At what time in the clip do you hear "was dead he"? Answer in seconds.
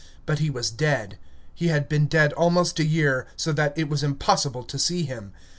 0.49-1.67